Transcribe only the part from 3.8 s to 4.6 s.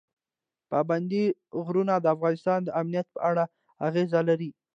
اغېز لري.